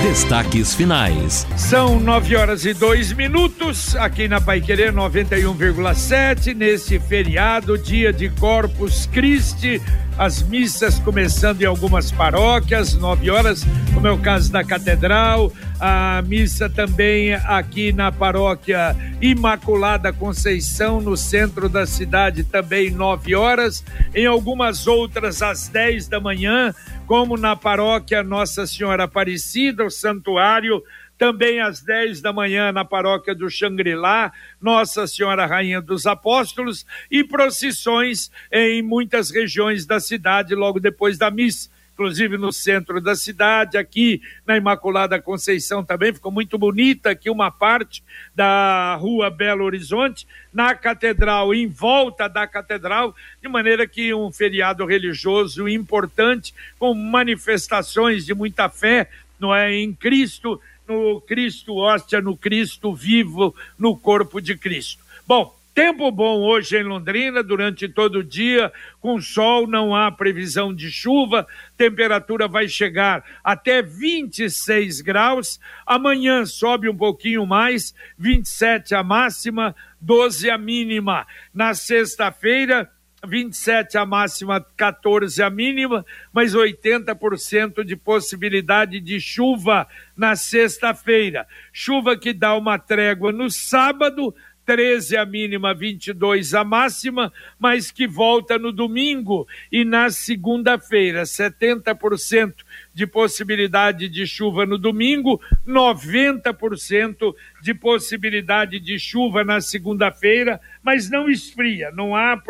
[0.00, 1.46] Destaques finais.
[1.56, 9.06] São nove horas e dois minutos aqui na Paiquerê 91,7 nesse feriado, dia de Corpus
[9.06, 9.80] Christi.
[10.18, 16.22] As missas começando em algumas paróquias, nove horas, como é o caso da Catedral, a
[16.22, 23.82] missa também aqui na paróquia Imaculada Conceição, no centro da cidade, também nove horas,
[24.14, 26.74] em algumas outras às dez da manhã,
[27.12, 30.82] como na paróquia Nossa Senhora Aparecida, o santuário
[31.18, 37.22] também às 10 da manhã na paróquia do Xangri-Lá, Nossa Senhora Rainha dos Apóstolos e
[37.22, 43.76] procissões em muitas regiões da cidade logo depois da missa inclusive no centro da cidade,
[43.76, 48.02] aqui na Imaculada Conceição também, ficou muito bonita aqui uma parte
[48.34, 54.84] da rua Belo Horizonte, na catedral, em volta da catedral, de maneira que um feriado
[54.84, 62.36] religioso importante, com manifestações de muita fé, não é, em Cristo, no Cristo hóstia, no
[62.36, 65.02] Cristo vivo, no corpo de Cristo.
[65.26, 70.74] Bom, tempo bom hoje em Londrina, durante todo o dia, com sol, não há previsão
[70.74, 75.58] de chuva, temperatura vai chegar até 26 graus.
[75.86, 81.26] Amanhã sobe um pouquinho mais, 27 a máxima, 12 a mínima.
[81.54, 82.90] Na sexta-feira,
[83.26, 91.46] 27 a máxima, 14 a mínima, mas 80% de possibilidade de chuva na sexta-feira.
[91.72, 94.34] Chuva que dá uma trégua no sábado,
[94.64, 102.54] 13 a mínima, 22 a máxima, mas que volta no domingo e na segunda-feira, 70%
[102.94, 111.28] de possibilidade de chuva no domingo, 90% de possibilidade de chuva na segunda-feira, mas não
[111.28, 112.40] esfria, não há,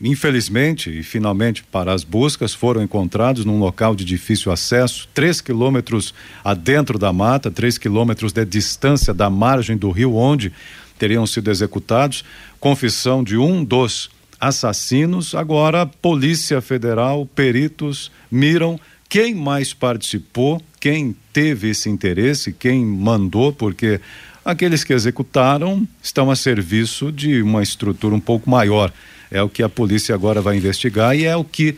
[0.00, 6.12] infelizmente e finalmente para as buscas, foram encontrados num local de difícil acesso, três quilômetros
[6.44, 10.52] adentro da mata, três quilômetros de distância da margem do rio onde
[11.02, 12.24] teriam sido executados.
[12.60, 14.08] Confissão de um dos
[14.38, 15.34] assassinos.
[15.34, 24.00] Agora, Polícia Federal, peritos miram quem mais participou, quem teve esse interesse, quem mandou, porque
[24.44, 28.92] aqueles que executaram estão a serviço de uma estrutura um pouco maior.
[29.28, 31.76] É o que a polícia agora vai investigar e é o que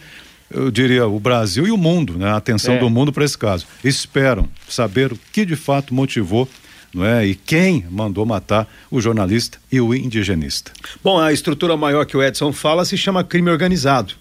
[0.50, 2.28] eu diria o Brasil e o mundo, né?
[2.28, 2.78] A atenção é.
[2.78, 3.66] do mundo para esse caso.
[3.82, 6.46] Esperam saber o que de fato motivou
[6.94, 7.26] não é?
[7.26, 10.72] E quem mandou matar o jornalista e o indigenista?
[11.02, 14.14] Bom, a estrutura maior que o Edson fala se chama crime organizado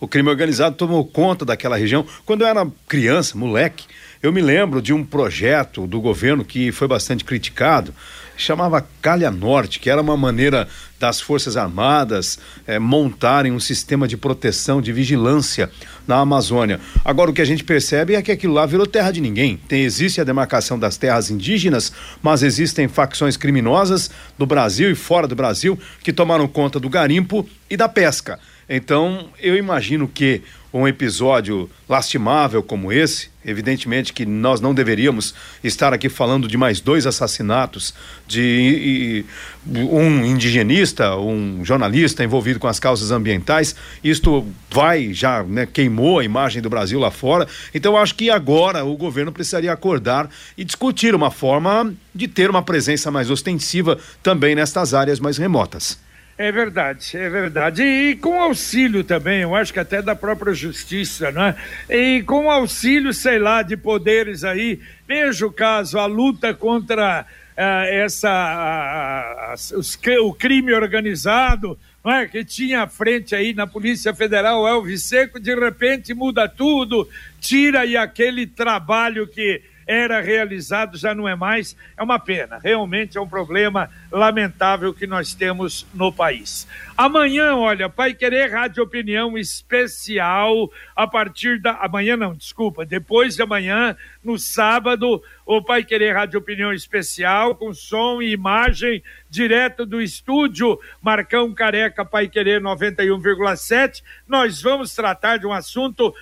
[0.00, 2.04] o crime organizado tomou conta daquela região.
[2.24, 3.86] Quando eu era criança, moleque,
[4.22, 7.94] eu me lembro de um projeto do governo que foi bastante criticado,
[8.36, 14.16] chamava Calha Norte, que era uma maneira das Forças Armadas eh, montarem um sistema de
[14.16, 15.70] proteção, de vigilância
[16.06, 16.80] na Amazônia.
[17.04, 19.58] Agora, o que a gente percebe é que aquilo lá virou terra de ninguém.
[19.68, 21.92] Tem, existe a demarcação das terras indígenas,
[22.22, 27.46] mas existem facções criminosas do Brasil e fora do Brasil que tomaram conta do garimpo
[27.68, 28.38] e da pesca.
[28.68, 30.42] Então, eu imagino que
[30.72, 36.80] um episódio lastimável como esse, evidentemente que nós não deveríamos estar aqui falando de mais
[36.80, 37.94] dois assassinatos
[38.26, 39.24] de
[39.66, 43.74] um indigenista, um jornalista envolvido com as causas ambientais.
[44.02, 47.46] Isto vai já né, queimou a imagem do Brasil lá fora.
[47.74, 52.62] Então acho que agora o governo precisaria acordar e discutir uma forma de ter uma
[52.62, 56.05] presença mais ostensiva também nestas áreas mais remotas.
[56.38, 57.82] É verdade, é verdade.
[57.82, 61.56] E, com auxílio também, eu acho que até da própria justiça, né?
[61.88, 64.78] E com auxílio, sei lá, de poderes aí.
[65.08, 67.24] Veja o caso, a luta contra
[67.56, 72.28] essa, os, o crime organizado, não é?
[72.28, 77.08] que tinha à frente aí na Polícia Federal Elvis Seco, de repente muda tudo,
[77.40, 81.76] tira aí aquele trabalho que era realizado, já não é mais.
[81.96, 86.66] É uma pena, realmente é um problema lamentável que nós temos no país.
[86.96, 91.72] Amanhã, olha, Pai Querer Rádio Opinião especial a partir da.
[91.72, 97.72] Amanhã não, desculpa, depois de amanhã, no sábado, o Pai Querer Rádio Opinião especial, com
[97.72, 104.02] som e imagem direto do estúdio Marcão Careca Pai Querer 91,7.
[104.26, 106.14] Nós vamos tratar de um assunto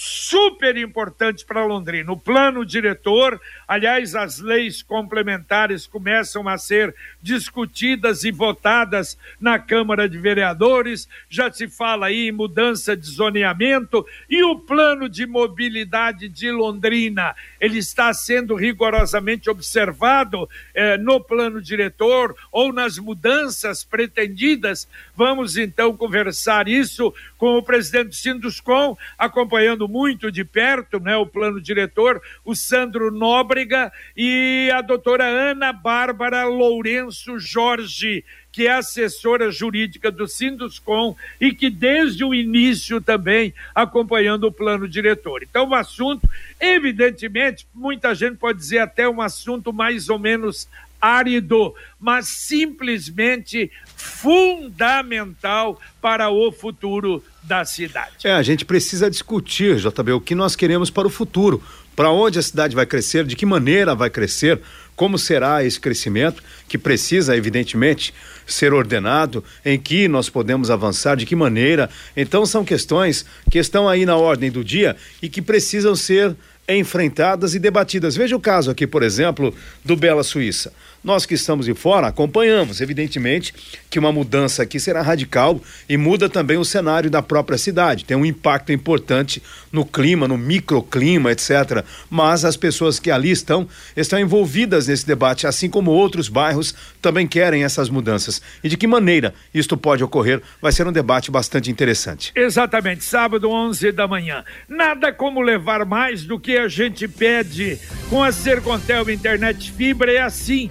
[0.00, 2.12] super importante para Londrina.
[2.12, 10.08] O plano diretor, aliás, as leis complementares começam a ser discutidas e votadas na Câmara
[10.08, 16.28] de Vereadores, já se fala aí em mudança de zoneamento e o plano de mobilidade
[16.28, 24.86] de Londrina, ele está sendo rigorosamente observado eh, no plano diretor ou nas mudanças pretendidas.
[25.16, 31.60] Vamos então conversar isso com o presidente Sinduscom, acompanhando muito de perto né, o plano
[31.60, 40.10] diretor, o Sandro Nóbrega e a doutora Ana Bárbara Lourenço Jorge, que é assessora jurídica
[40.10, 45.42] do Sinduscom e que desde o início também acompanhando o plano diretor.
[45.42, 46.28] Então, o assunto,
[46.60, 50.68] evidentemente, muita gente pode dizer até um assunto mais ou menos
[51.00, 58.16] árido, mas simplesmente fundamental para o futuro da cidade.
[58.24, 61.62] É, a gente precisa discutir, JB, o que nós queremos para o futuro.
[61.96, 64.60] Para onde a cidade vai crescer, de que maneira vai crescer,
[64.94, 68.14] como será esse crescimento, que precisa, evidentemente,
[68.46, 71.90] ser ordenado, em que nós podemos avançar, de que maneira.
[72.16, 76.36] Então, são questões que estão aí na ordem do dia e que precisam ser
[76.68, 78.14] enfrentadas e debatidas.
[78.14, 79.54] Veja o caso aqui, por exemplo,
[79.84, 80.72] do Bela Suíça.
[81.02, 83.54] Nós que estamos de fora acompanhamos, evidentemente,
[83.88, 88.04] que uma mudança aqui será radical e muda também o cenário da própria cidade.
[88.04, 89.42] Tem um impacto importante
[89.72, 91.84] no clima, no microclima, etc.
[92.10, 97.26] Mas as pessoas que ali estão estão envolvidas nesse debate, assim como outros bairros também
[97.26, 98.42] querem essas mudanças.
[98.62, 102.32] E de que maneira isto pode ocorrer vai ser um debate bastante interessante.
[102.34, 104.44] Exatamente, sábado 11 da manhã.
[104.68, 107.78] Nada como levar mais do que a gente pede
[108.10, 110.70] com a Sercontel Internet Fibra é assim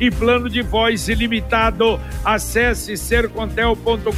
[0.00, 2.00] e plano de voz ilimitado.
[2.24, 4.12] Acesse sercontel.com.br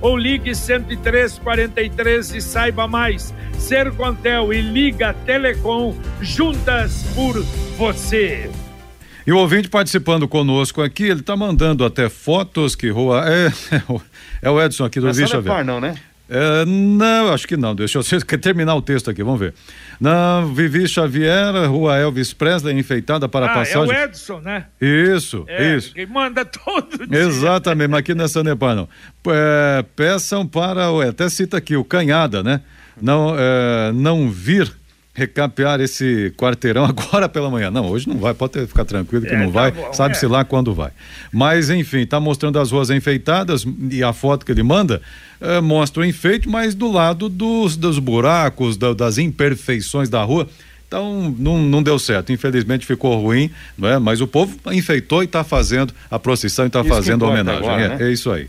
[0.00, 3.34] ou ligue 10343 e saiba mais.
[3.58, 7.42] Sercontel e Liga Telecom juntas por
[7.76, 8.50] você.
[9.26, 13.24] E o ouvinte participando conosco aqui, ele está mandando até fotos que rua.
[14.40, 15.96] É, é o Edson aqui do Vixa é par, não, né?
[16.28, 17.74] É, não, acho que não.
[17.74, 18.02] Deixa eu
[18.38, 19.54] terminar o texto aqui, vamos ver.
[19.98, 23.94] Na Vivi Xavier, Rua Elvis Presley, enfeitada para ah, passagem.
[23.94, 24.66] É o Edson, né?
[24.80, 25.94] Isso, é, isso.
[25.94, 27.20] Quem manda todo dia.
[27.20, 28.88] Exatamente, mas aqui nessa Nepal não.
[29.28, 32.60] É, peçam para, até cita aqui, o Canhada, né?
[33.00, 34.77] Não, é, não vir
[35.18, 37.70] recapear esse quarteirão agora pela manhã.
[37.70, 40.28] Não, hoje não vai, pode ficar tranquilo que é, não tá vai, sabe-se é.
[40.28, 40.90] lá quando vai.
[41.32, 45.02] Mas, enfim, está mostrando as ruas enfeitadas e a foto que ele manda
[45.40, 50.48] é, mostra o enfeite, mas do lado dos, dos buracos, da, das imperfeições da rua.
[50.86, 53.98] Então não, não deu certo, infelizmente ficou ruim, não é?
[53.98, 57.60] Mas o povo enfeitou e está fazendo a procissão e está fazendo a homenagem.
[57.60, 58.08] Agora, é, né?
[58.08, 58.48] é isso aí.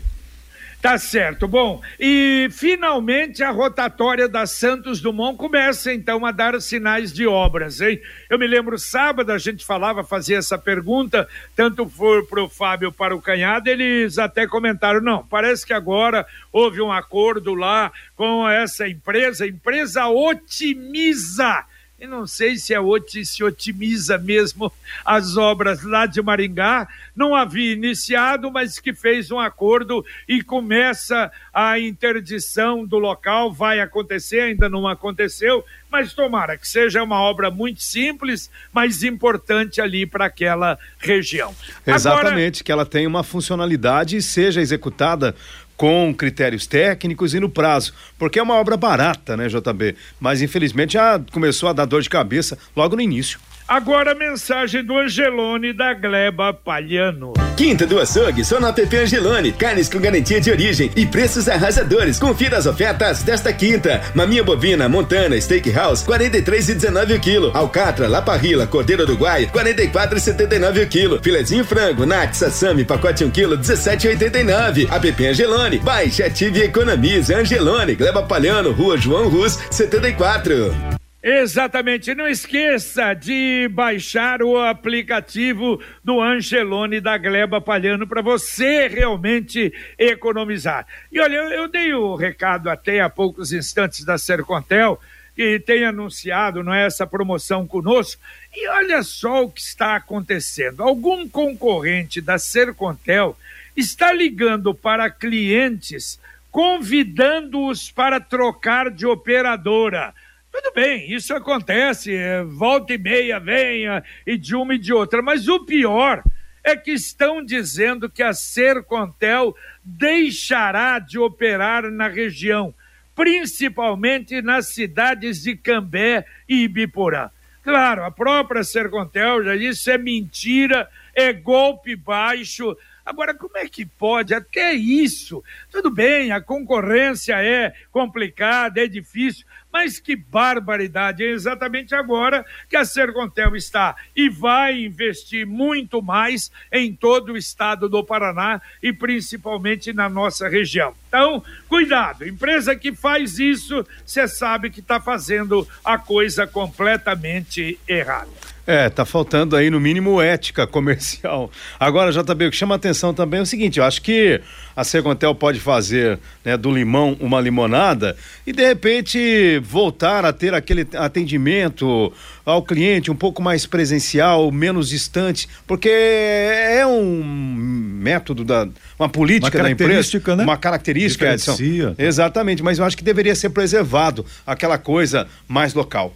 [0.80, 1.46] Tá certo.
[1.46, 7.82] Bom, e finalmente a rotatória da Santos Dumont começa então a dar sinais de obras,
[7.82, 8.00] hein?
[8.30, 12.90] Eu me lembro sábado a gente falava, fazia essa pergunta, tanto for para o Fábio
[12.90, 18.48] para o Canhado, eles até comentaram, não, parece que agora houve um acordo lá com
[18.48, 21.62] essa empresa, empresa otimiza
[22.00, 22.78] e não sei se, é,
[23.24, 24.72] se otimiza mesmo
[25.04, 31.30] as obras lá de Maringá, não havia iniciado, mas que fez um acordo e começa
[31.52, 37.50] a interdição do local, vai acontecer, ainda não aconteceu, mas tomara que seja uma obra
[37.50, 41.54] muito simples, mas importante ali para aquela região.
[41.86, 42.64] Exatamente, Agora...
[42.64, 45.34] que ela tenha uma funcionalidade e seja executada
[45.80, 49.96] com critérios técnicos e no prazo, porque é uma obra barata, né, JB?
[50.20, 53.40] Mas infelizmente já começou a dar dor de cabeça logo no início.
[53.70, 57.34] Agora a mensagem do Angelone da Gleba Palhano.
[57.56, 59.52] Quinta do açougue, só no app Angelone.
[59.52, 62.18] Carnes com garantia de origem e preços arrasadores.
[62.18, 64.00] Confira as ofertas desta quinta.
[64.12, 67.52] Maminha bovina, Montana, Steakhouse, 43,19 o quilo.
[67.54, 71.20] Alcatra, Laparrila, Cordeiro Uruguai, 44,79 o quilo.
[71.22, 74.90] Filezinho frango, Nat, Sassami, pacote 1 quilo, 17,89.
[74.90, 75.78] App Angelone.
[75.78, 77.32] Baixe, ative e economize.
[77.32, 80.98] Angelone, Gleba Palhano, Rua João Rus, 74.
[81.22, 82.14] Exatamente.
[82.14, 90.86] Não esqueça de baixar o aplicativo do Angelone da Gleba Palhano para você realmente economizar.
[91.12, 94.98] E olha, eu, eu dei o recado até há poucos instantes da Sercontel,
[95.36, 98.20] que tem anunciado não é, essa promoção conosco.
[98.54, 100.82] E olha só o que está acontecendo.
[100.82, 103.36] Algum concorrente da Sercontel
[103.76, 106.18] está ligando para clientes,
[106.50, 110.14] convidando-os para trocar de operadora
[110.52, 115.22] tudo bem, isso acontece, é, volta e meia venha e de uma e de outra,
[115.22, 116.22] mas o pior
[116.62, 122.74] é que estão dizendo que a Sercontel deixará de operar na região,
[123.14, 127.30] principalmente nas cidades de Cambé e Ibiporã.
[127.62, 132.76] Claro, a própria Sercontel já disse é mentira, é golpe baixo.
[133.04, 134.32] Agora, como é que pode?
[134.32, 135.42] Até isso.
[135.70, 141.24] Tudo bem, a concorrência é complicada, é difícil, mas que barbaridade!
[141.24, 147.36] É exatamente agora que a Sercontel está e vai investir muito mais em todo o
[147.36, 150.94] estado do Paraná e principalmente na nossa região.
[151.08, 158.49] Então, cuidado, empresa que faz isso, você sabe que está fazendo a coisa completamente errada.
[158.66, 161.50] É, tá faltando aí no mínimo ética comercial.
[161.78, 164.40] Agora, JB, o que chama atenção também é o seguinte, eu acho que
[164.76, 170.54] a Secontel pode fazer né, do limão uma limonada e de repente voltar a ter
[170.54, 172.12] aquele atendimento
[172.44, 179.58] ao cliente um pouco mais presencial, menos distante, porque é um método da uma política
[179.58, 180.44] uma da empresa, né?
[180.44, 181.52] uma característica, Edson.
[181.98, 186.14] Exatamente, mas eu acho que deveria ser preservado aquela coisa mais local.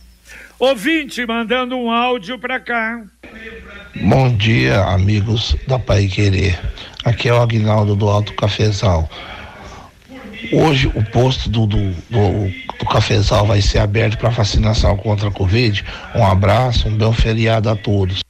[0.59, 3.03] Ouvinte mandando um áudio para cá.
[3.97, 6.59] Bom dia, amigos da Pai Querer.
[7.05, 9.09] Aqui é o Aguinaldo do Alto Cafezal.
[10.53, 15.33] Hoje o posto do, do, do, do Cafezal vai ser aberto para vacinação contra a
[15.33, 15.85] Covid.
[16.15, 18.21] Um abraço, um bom feriado a todos.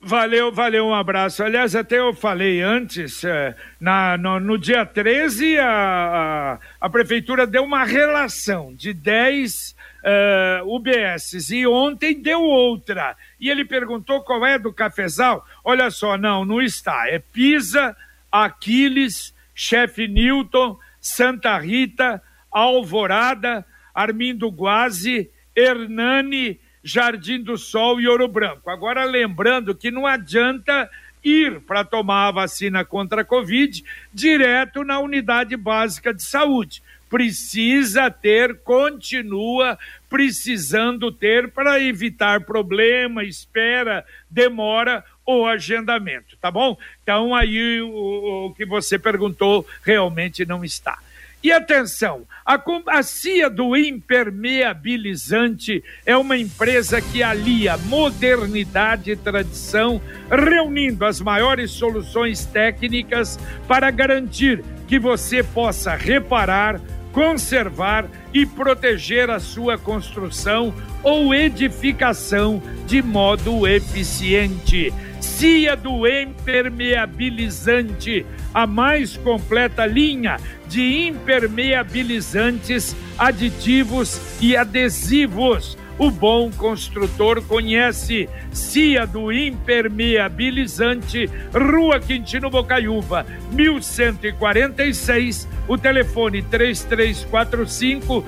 [0.00, 1.42] Valeu, valeu, um abraço.
[1.42, 7.46] Aliás, até eu falei antes, é, na, no, no, dia 13, a, a, a, prefeitura
[7.46, 13.16] deu uma relação de 10 uh, UBSs e ontem deu outra.
[13.40, 15.46] E ele perguntou qual é do cafezal.
[15.64, 17.08] Olha só, não, não está.
[17.08, 17.96] É Pisa,
[18.30, 23.64] Aquiles, Chefe Newton, Santa Rita, Alvorada,
[23.94, 28.70] Armindo Guazi, Hernani, Jardim do Sol e Ouro Branco.
[28.70, 30.88] Agora, lembrando que não adianta
[31.22, 38.10] ir para tomar a vacina contra a Covid direto na unidade básica de saúde precisa
[38.10, 46.76] ter, continua precisando ter para evitar problema, espera, demora ou agendamento, tá bom?
[47.02, 50.98] Então aí o, o que você perguntou realmente não está.
[51.40, 60.02] E atenção, a, a CIA do Impermeabilizante é uma empresa que alia modernidade e tradição,
[60.28, 63.38] reunindo as maiores soluções técnicas
[63.68, 66.80] para garantir que você possa reparar,
[67.18, 70.72] conservar e proteger a sua construção
[71.02, 74.94] ou edificação de modo eficiente.
[75.20, 80.36] CIA do Impermeabilizante, a mais completa linha
[80.68, 88.26] de impermeabilizantes, aditivos e adesivos o bom construtor conhece.
[88.52, 95.46] Cia do Impermeabilizante, Rua Quintino Bocaiúva, 1146.
[95.66, 98.24] O telefone 3345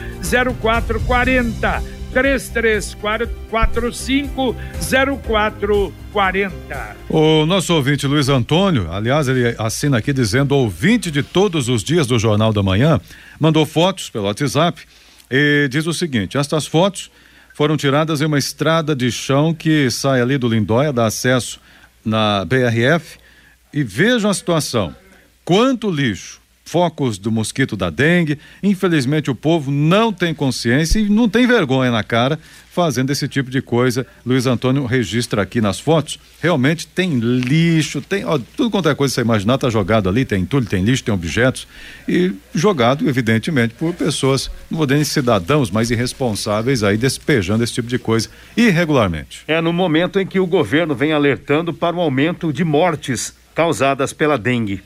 [0.60, 2.00] 0440.
[2.12, 4.56] 3345
[5.22, 6.96] 0440.
[7.08, 12.08] O nosso ouvinte Luiz Antônio, aliás, ele assina aqui dizendo ouvinte de todos os dias
[12.08, 13.00] do Jornal da Manhã,
[13.38, 14.82] mandou fotos pelo WhatsApp
[15.30, 17.12] e diz o seguinte: estas fotos
[17.60, 21.60] foram tiradas em uma estrada de chão que sai ali do Lindóia, dá acesso
[22.02, 23.18] na BRF.
[23.70, 24.96] E vejam a situação:
[25.44, 28.38] quanto lixo, focos do mosquito da dengue.
[28.62, 32.40] Infelizmente, o povo não tem consciência e não tem vergonha na cara
[32.80, 34.06] fazendo esse tipo de coisa.
[34.24, 36.18] Luiz Antônio registra aqui nas fotos.
[36.40, 40.24] Realmente tem lixo, tem ó, tudo quanto é coisa que você imaginar está jogado ali,
[40.24, 41.68] tem entulho, tem lixo, tem objetos
[42.08, 47.88] e jogado, evidentemente, por pessoas, não vou dizer cidadãos, mas irresponsáveis aí despejando esse tipo
[47.88, 49.42] de coisa irregularmente.
[49.46, 54.14] É no momento em que o governo vem alertando para o aumento de mortes causadas
[54.14, 54.82] pela dengue.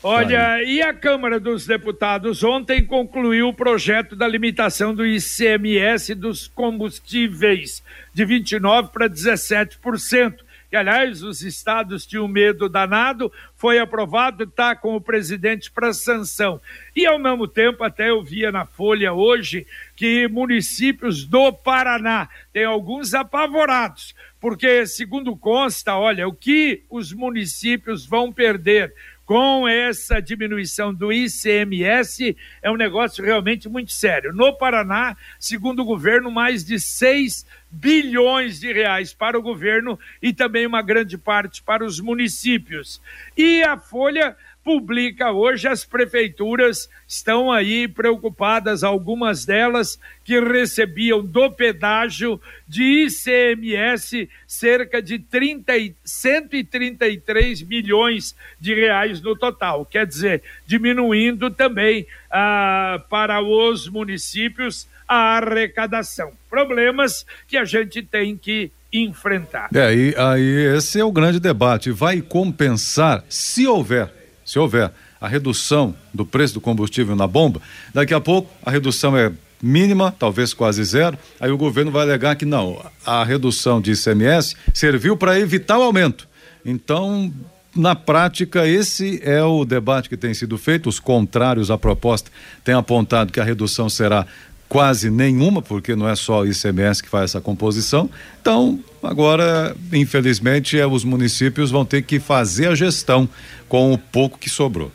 [0.00, 6.46] Olha, e a Câmara dos Deputados ontem concluiu o projeto da limitação do ICMS dos
[6.46, 7.82] combustíveis
[8.14, 10.36] de 29% para 17%.
[10.70, 16.60] Que, aliás, os estados tinham medo danado, foi aprovado, está com o presidente para sanção.
[16.94, 22.64] E, ao mesmo tempo, até eu via na Folha hoje que municípios do Paraná, tem
[22.64, 28.94] alguns apavorados, porque, segundo consta, olha, o que os municípios vão perder
[29.28, 34.32] com essa diminuição do ICMS é um negócio realmente muito sério.
[34.32, 40.32] No Paraná, segundo o governo, mais de 6 bilhões de reais para o governo e
[40.32, 43.02] também uma grande parte para os municípios.
[43.36, 44.34] E a Folha
[44.68, 54.28] publica hoje, as prefeituras estão aí preocupadas, algumas delas que recebiam do pedágio de ICMS
[54.46, 55.72] cerca de 30,
[56.04, 59.86] 133 milhões de reais no total.
[59.86, 66.32] Quer dizer, diminuindo também ah, para os municípios a arrecadação.
[66.50, 69.70] Problemas que a gente tem que enfrentar.
[69.74, 71.90] É, e aí esse é o grande debate.
[71.90, 74.17] Vai compensar, se houver
[74.48, 74.90] se houver
[75.20, 77.60] a redução do preço do combustível na bomba,
[77.92, 79.30] daqui a pouco a redução é
[79.62, 84.56] mínima, talvez quase zero, aí o governo vai alegar que não, a redução de ICMS
[84.72, 86.26] serviu para evitar o aumento.
[86.64, 87.30] Então,
[87.76, 90.88] na prática, esse é o debate que tem sido feito.
[90.88, 92.30] Os contrários à proposta
[92.64, 94.26] têm apontado que a redução será
[94.68, 98.10] quase nenhuma, porque não é só o ICMS que faz essa composição.
[98.40, 103.28] Então, agora, infelizmente, é, os municípios vão ter que fazer a gestão
[103.68, 104.92] com o pouco que sobrou.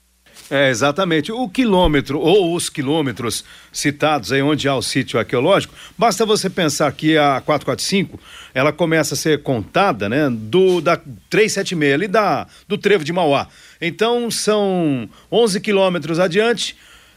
[0.50, 1.30] É, exatamente.
[1.30, 6.90] O quilômetro ou os quilômetros citados aí onde há o sítio arqueológico, basta você pensar
[6.92, 8.18] que a 445
[8.54, 10.96] ela começa a ser contada, né, do da
[11.28, 13.46] 376 ali da do trevo de Mauá.
[13.80, 16.76] Então são 11 quilômetros adiante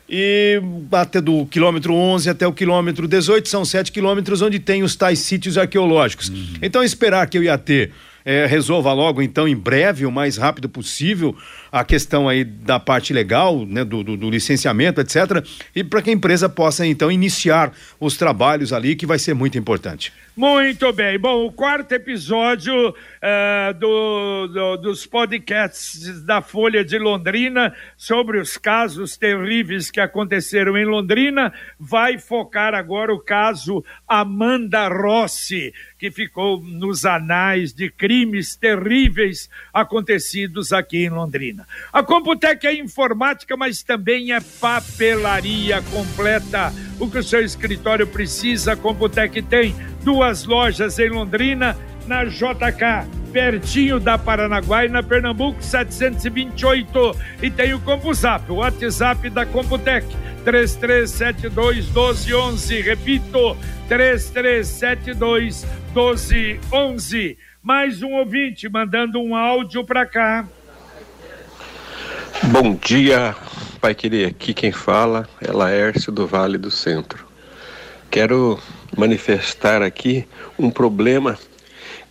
[0.09, 4.93] e até do quilômetro 11 até o quilômetro 18 são 7 quilômetros onde tem os
[4.93, 6.27] tais sítios arqueológicos.
[6.27, 6.55] Uhum.
[6.61, 7.93] Então esperar que eu ia ter
[8.25, 11.35] é, resolva logo, então, em breve, o mais rápido possível,
[11.71, 15.45] a questão aí da parte legal, né, do, do, do licenciamento, etc.
[15.75, 19.57] E para que a empresa possa, então, iniciar os trabalhos ali, que vai ser muito
[19.57, 20.13] importante.
[20.35, 21.19] Muito bem.
[21.19, 28.57] Bom, o quarto episódio uh, do, do, dos podcasts da Folha de Londrina sobre os
[28.57, 36.61] casos terríveis que aconteceram em Londrina vai focar agora o caso Amanda Rossi, que ficou
[36.61, 41.67] nos anais de crimes terríveis acontecidos aqui em Londrina.
[41.91, 46.73] A Computec é informática, mas também é papelaria completa.
[46.97, 53.07] O que o seu escritório precisa, a Computec tem duas lojas em Londrina, na JK,
[53.31, 57.15] pertinho da Paranaguá e na Pernambuco 728.
[57.41, 60.05] E tem o CompuZap, o WhatsApp da Computec,
[60.43, 62.81] 3372 1211.
[62.81, 67.37] Repito, 3372 1211.
[67.63, 70.47] Mais um ouvinte mandando um áudio para cá.
[72.45, 73.35] Bom dia,
[73.79, 74.29] Pai Querer.
[74.29, 77.27] Aqui quem fala é Laércio do Vale do Centro.
[78.09, 78.59] Quero
[78.95, 80.27] manifestar aqui
[80.57, 81.37] um problema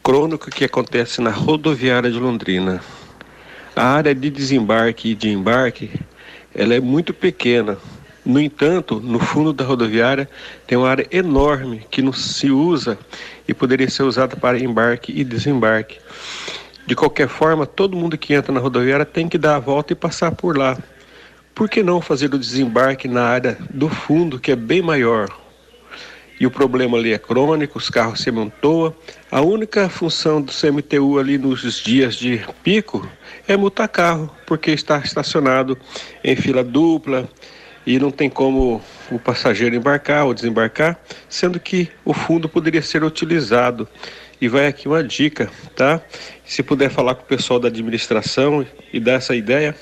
[0.03, 2.81] crônico que acontece na rodoviária de Londrina.
[3.77, 5.91] A área de desembarque e de embarque
[6.55, 7.79] ela é muito pequena.
[8.25, 10.29] No entanto, no fundo da rodoviária
[10.67, 12.99] tem uma área enorme que não se usa
[13.47, 15.99] e poderia ser usada para embarque e desembarque.
[16.87, 19.97] De qualquer forma, todo mundo que entra na rodoviária tem que dar a volta e
[19.97, 20.77] passar por lá.
[21.55, 25.29] Por que não fazer o desembarque na área do fundo, que é bem maior,
[26.41, 28.95] e o problema ali é crônico, os carros se amontoam.
[29.31, 33.07] A única função do CMTU ali nos dias de pico
[33.47, 35.77] é multar carro, porque está estacionado
[36.25, 37.29] em fila dupla
[37.87, 40.99] e não tem como o passageiro embarcar ou desembarcar,
[41.29, 43.87] sendo que o fundo poderia ser utilizado.
[44.41, 46.01] E vai aqui uma dica, tá?
[46.47, 49.77] Se puder falar com o pessoal da administração e dar essa ideia,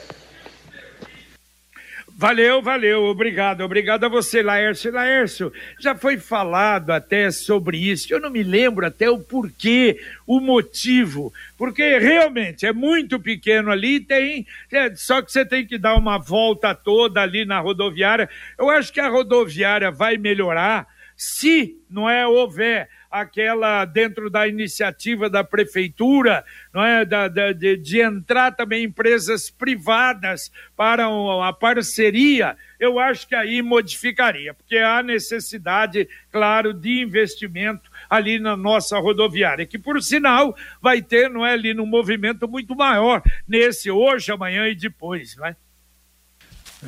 [2.20, 4.90] Valeu, valeu, obrigado, obrigado a você, Laércio.
[4.90, 10.40] Laércio, já foi falado até sobre isso, eu não me lembro até o porquê, o
[10.40, 15.94] motivo, porque realmente é muito pequeno ali, tem, é, só que você tem que dar
[15.94, 18.28] uma volta toda ali na rodoviária.
[18.59, 25.28] Eu acho que a rodoviária vai melhorar se não é houver aquela dentro da iniciativa
[25.28, 31.07] da prefeitura, não é, da, da de, de, entrar também empresas privadas para
[31.44, 38.57] a parceria, eu acho que aí modificaria, porque há necessidade, claro, de investimento ali na
[38.57, 43.90] nossa rodoviária, que por sinal vai ter, não é, ali no movimento muito maior nesse
[43.90, 45.57] hoje, amanhã e depois, não é?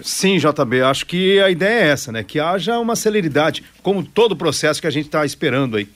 [0.02, 2.22] Sim, JB, acho que a ideia é essa, né?
[2.22, 5.88] Que haja uma celeridade, como todo o processo que a gente está esperando aí.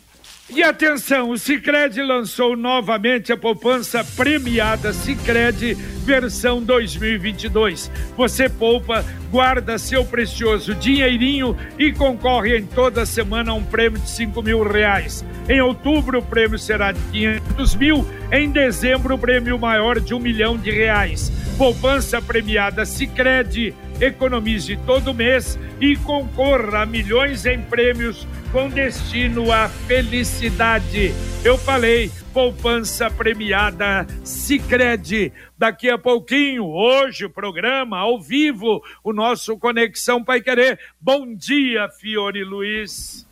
[0.50, 5.72] E atenção, o Sicredi lançou novamente a poupança premiada Sicredi
[6.04, 7.90] versão 2022.
[8.14, 14.10] Você poupa, guarda seu precioso dinheirinho e concorre em toda semana a um prêmio de
[14.10, 15.24] 5 mil reais.
[15.48, 20.20] Em outubro o prêmio será de 500 mil, em dezembro o prêmio maior de um
[20.20, 21.32] milhão de reais.
[21.56, 29.68] Poupança premiada Sicredi economize todo mês e concorra a milhões em prêmios com destino à
[29.68, 31.12] felicidade.
[31.44, 35.32] Eu falei, poupança premiada Sicredi.
[35.58, 40.78] Daqui a pouquinho, hoje o programa ao vivo, o nosso Conexão Pai Querer.
[41.00, 43.26] Bom dia, Fiore Luiz.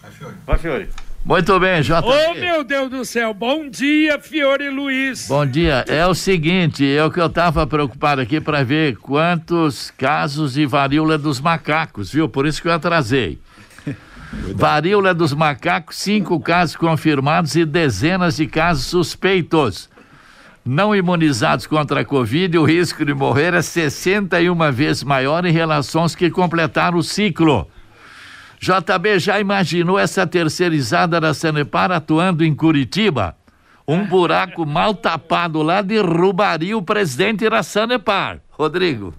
[0.00, 0.34] Vai, Fiore.
[0.44, 1.11] Vai, Fiore.
[1.24, 2.02] Muito bem, JP.
[2.04, 3.32] Oh, meu Deus do céu.
[3.32, 5.28] Bom dia, Fiore Luiz.
[5.28, 5.84] Bom dia.
[5.86, 10.66] É o seguinte, é o que eu estava preocupado aqui para ver quantos casos de
[10.66, 12.28] varíola dos macacos, viu?
[12.28, 13.38] Por isso que eu atrasei.
[14.56, 19.88] Varíola dos macacos, cinco casos confirmados e dezenas de casos suspeitos.
[20.64, 26.02] Não imunizados contra a Covid, o risco de morrer é 61 vezes maior em relação
[26.02, 27.68] aos que completaram o ciclo.
[28.62, 33.34] JB já imaginou essa terceirizada da Sanepar atuando em Curitiba?
[33.88, 38.38] Um buraco mal tapado lá derrubaria o presidente da Sanepar.
[38.62, 39.12] Rodrigo.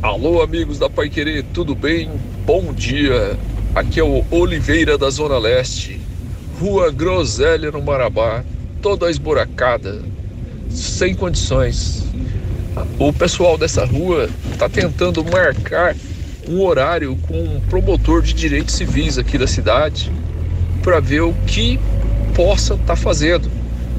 [0.02, 2.10] Alô, amigos da Pai Querer, tudo bem?
[2.44, 3.38] Bom dia.
[3.72, 6.00] Aqui é o Oliveira da Zona Leste,
[6.58, 8.42] Rua Groselha no Marabá,
[8.82, 10.02] toda esburacada,
[10.68, 12.02] sem condições.
[12.98, 15.94] O pessoal dessa rua está tentando marcar
[16.48, 20.10] um horário com um promotor de direitos civis aqui da cidade
[20.82, 21.78] para ver o que
[22.34, 23.50] possa estar tá fazendo,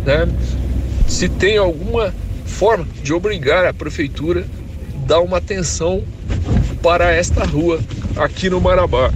[0.05, 0.27] né?
[1.07, 2.13] Se tem alguma
[2.45, 4.45] forma de obrigar a prefeitura
[4.95, 6.03] a dar uma atenção
[6.81, 7.79] para esta rua
[8.17, 9.11] aqui no Marabá.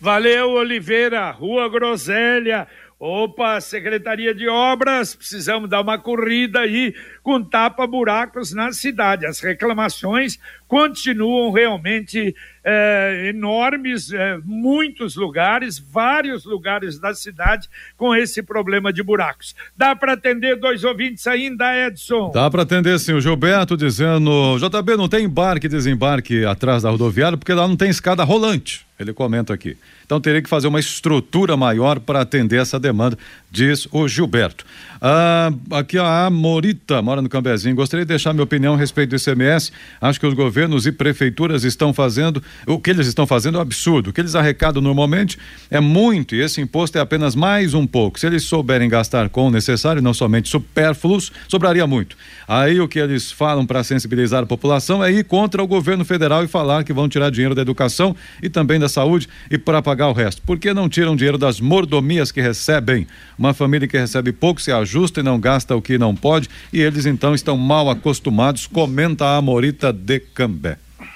[0.00, 2.66] Valeu, Oliveira, Rua Groselha.
[3.02, 9.24] Opa, Secretaria de Obras, precisamos dar uma corrida aí com tapa-buracos na cidade.
[9.24, 10.38] As reclamações
[10.70, 12.32] continuam realmente
[12.64, 19.56] é, enormes, é, muitos lugares, vários lugares da cidade com esse problema de buracos.
[19.76, 22.30] Dá para atender dois ouvintes ainda, Edson?
[22.32, 23.14] Dá para atender sim.
[23.14, 27.76] O Gilberto dizendo: JB, não tem embarque e desembarque atrás da rodoviária porque lá não
[27.76, 28.86] tem escada rolante.
[29.00, 29.76] Ele comenta aqui.
[30.04, 33.16] Então teria que fazer uma estrutura maior para atender essa demanda,
[33.50, 34.66] diz o Gilberto.
[35.00, 37.74] Ah, aqui a Morita, mora no Cambezinho.
[37.74, 39.72] Gostaria de deixar minha opinião a respeito do ICMS.
[40.00, 43.62] Acho que os governos e prefeituras estão fazendo, o que eles estão fazendo é um
[43.62, 44.10] absurdo.
[44.10, 45.38] O que eles arrecadam normalmente
[45.70, 48.20] é muito e esse imposto é apenas mais um pouco.
[48.20, 52.16] Se eles souberem gastar com o necessário, não somente supérfluos, sobraria muito.
[52.46, 56.44] Aí o que eles falam para sensibilizar a população é ir contra o governo federal
[56.44, 60.08] e falar que vão tirar dinheiro da educação e também da saúde e para pagar
[60.08, 60.42] o resto.
[60.42, 63.06] Por que não tiram dinheiro das mordomias que recebem?
[63.38, 66.80] Uma família que recebe pouco se ajusta e não gasta o que não pode e
[66.80, 70.20] eles então estão mal acostumados, comenta a Morita de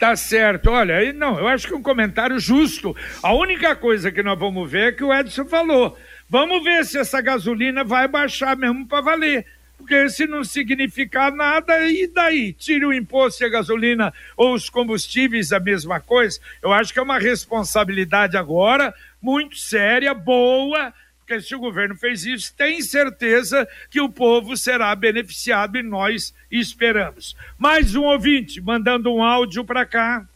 [0.01, 2.97] Tá certo, olha, não, eu acho que um comentário justo.
[3.23, 5.99] A única coisa que nós vamos ver é que o Edson falou.
[6.29, 9.47] Vamos ver se essa gasolina vai baixar mesmo para valer
[9.85, 12.55] porque se não significar nada, e daí?
[12.55, 16.41] Tire o imposto e a gasolina ou os combustíveis, a mesma coisa.
[16.63, 20.93] Eu acho que é uma responsabilidade agora muito séria, boa,
[21.27, 26.35] porque se o governo fez isso, tem certeza que o povo será beneficiado e nós
[26.51, 27.35] esperamos.
[27.59, 30.27] Mais um ouvinte mandando um áudio para cá.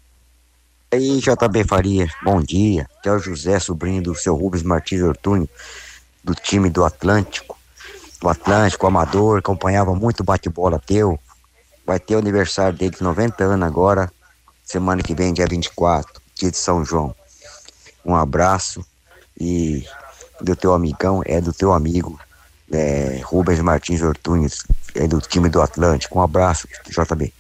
[0.91, 2.89] Aí, JB Faria, bom dia.
[2.99, 5.49] Aqui é o José, sobrinho do seu Rubens Martins Ortúnio,
[6.25, 7.59] do time do Atlântico
[8.21, 11.19] do Atlântico, Amador, acompanhava muito bate-bola teu.
[11.87, 14.13] Vai ter o aniversário dele de 90 anos agora,
[14.65, 17.15] semana que vem, dia 24, dia de São João.
[18.05, 18.85] Um abraço
[19.41, 19.87] e
[20.41, 22.19] do teu amigão, é do teu amigo,
[22.73, 26.19] é, Rubens Martins Ortunes, é do time do Atlântico.
[26.19, 27.33] Um abraço, JB.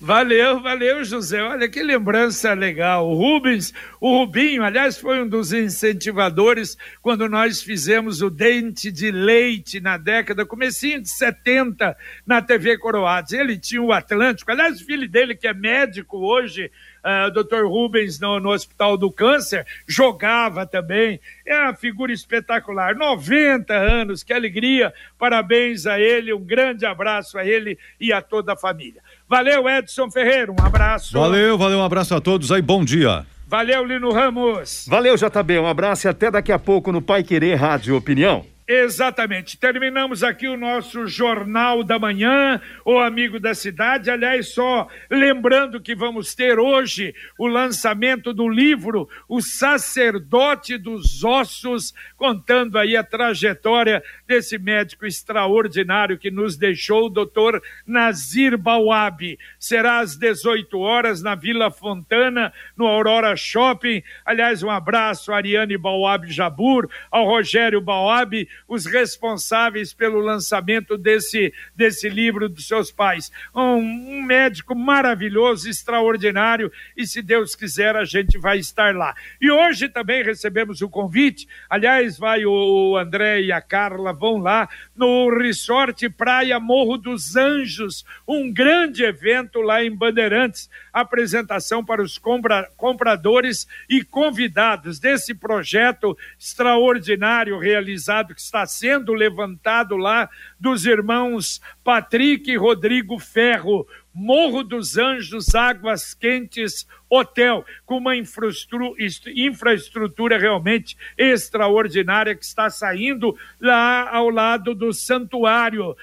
[0.00, 1.42] Valeu, valeu, José.
[1.42, 3.08] Olha que lembrança legal.
[3.08, 9.10] O Rubens, o Rubinho, aliás, foi um dos incentivadores quando nós fizemos o Dente de
[9.10, 13.32] Leite na década, comecinho de 70, na TV Coroados.
[13.32, 16.70] Ele tinha o Atlântico, aliás, o filho dele, que é médico hoje,
[17.04, 17.64] uh, Dr.
[17.66, 21.20] Rubens, no, no Hospital do Câncer, jogava também.
[21.46, 22.94] É uma figura espetacular.
[22.94, 24.92] 90 anos, que alegria.
[25.18, 29.02] Parabéns a ele, um grande abraço a ele e a toda a família.
[29.28, 31.18] Valeu, Edson Ferreira, um abraço.
[31.18, 33.26] Valeu, valeu, um abraço a todos aí, bom dia.
[33.46, 34.86] Valeu, Lino Ramos.
[34.88, 38.51] Valeu, JB, um abraço e até daqui a pouco no Pai Querer Rádio Opinião.
[38.74, 39.58] Exatamente.
[39.58, 44.10] Terminamos aqui o nosso Jornal da Manhã, o Amigo da Cidade.
[44.10, 51.92] Aliás, só lembrando que vamos ter hoje o lançamento do livro O Sacerdote dos Ossos,
[52.16, 59.38] contando aí a trajetória desse médico extraordinário que nos deixou, o doutor Nazir Bawab.
[59.58, 64.02] Será às 18 horas na Vila Fontana, no Aurora Shopping.
[64.24, 72.08] Aliás, um abraço Ariane Bawab Jabur, ao Rogério Bawab os responsáveis pelo lançamento desse, desse
[72.08, 73.30] livro dos seus pais.
[73.54, 79.14] Um, um médico maravilhoso, extraordinário, e se Deus quiser, a gente vai estar lá.
[79.40, 84.68] E hoje também recebemos o convite, aliás, vai o André e a Carla vão lá
[84.94, 92.18] no Resort Praia Morro dos Anjos, um grande evento lá em Bandeirantes, apresentação para os
[92.18, 100.28] compra, compradores e convidados desse projeto extraordinário realizado que está sendo levantado lá
[100.58, 110.38] dos irmãos Patrick e Rodrigo Ferro, Morro dos Anjos, Águas Quentes, Hotel, com uma infraestrutura
[110.38, 115.96] realmente extraordinária que está saindo lá ao lado do santuário,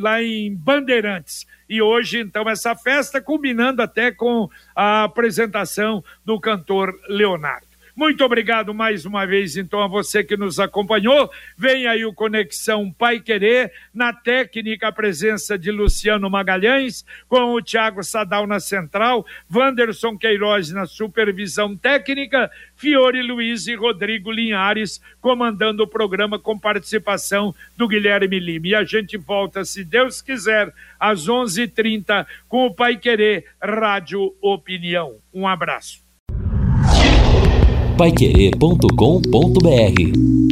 [0.00, 6.94] lá em Bandeirantes E hoje, então, essa festa, culminando até com a apresentação do cantor
[7.08, 7.71] Leonardo.
[7.94, 11.30] Muito obrigado mais uma vez, então, a você que nos acompanhou.
[11.58, 17.60] Vem aí o Conexão Pai Querer, na técnica, a presença de Luciano Magalhães, com o
[17.60, 25.82] Tiago Sadal na central, Wanderson Queiroz na supervisão técnica, Fiore Luiz e Rodrigo Linhares comandando
[25.82, 28.68] o programa com participação do Guilherme Lima.
[28.68, 33.46] E a gente volta, se Deus quiser, às 11:30 h 30 com o Pai Querer
[33.60, 35.18] Rádio Opinião.
[35.32, 36.11] Um abraço
[38.02, 40.51] paiquerê.com.br